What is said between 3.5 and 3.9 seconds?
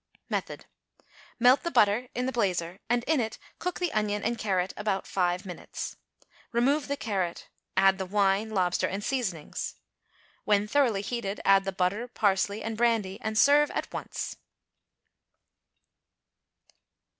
cook